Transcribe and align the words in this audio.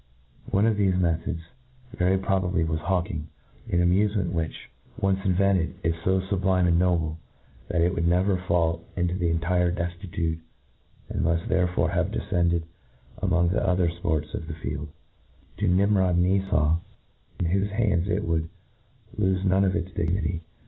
Ofie 0.51 0.65
of 0.67 0.77
thefe 0.77 0.99
methods, 0.99 1.41
very 1.95 2.17
pro 2.17 2.39
* 2.41 2.41
bably, 2.41 2.65
was 2.65 2.79
hawking— 2.79 3.27
an 3.71 3.77
amufement 3.87 4.31
which, 4.31 4.71
once 4.97 5.19
invented, 5.23 5.75
is 5.83 5.93
fo 6.03 6.19
fiibUme 6.21 6.67
and 6.69 6.79
noble, 6.79 7.19
that 7.67 7.81
it 7.81 7.93
would 7.93 8.07
never 8.07 8.35
fall 8.35 8.83
into 8.95 9.13
entire 9.23 9.71
defuetude, 9.71 10.39
and 11.07 11.21
muft 11.23 11.47
there 11.49 11.67
fore 11.67 11.91
have 11.91 12.07
defcended, 12.07 12.63
among 13.19 13.49
the 13.49 13.63
other 13.63 13.89
fports 14.01 14.33
of 14.33 14.47
the 14.47 14.55
field, 14.55 14.87
to 15.57 15.67
Nimrod 15.67 16.15
and 16.17 16.25
Efau, 16.25 16.79
in 17.39 17.45
whofe 17.45 17.69
hands 17.69 18.09
it 18.09 18.23
would 18.27 18.49
lofe 19.19 19.45
none 19.45 19.63
of 19.63 19.75
its 19.75 19.91
dignity. 19.91 20.41